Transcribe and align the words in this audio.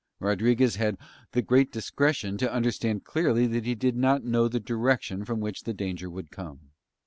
Rodriguez 0.19 0.77
had 0.77 0.97
the 1.33 1.43
great 1.43 1.71
discretion 1.71 2.35
to 2.39 2.51
understand 2.51 3.03
clearly 3.03 3.45
that 3.45 3.65
he 3.65 3.75
did 3.75 3.95
not 3.95 4.23
know 4.23 4.47
the 4.47 4.59
direction 4.59 5.25
from 5.25 5.39
which 5.41 5.61
danger 5.61 6.09
would 6.09 6.31
come. 6.31 6.71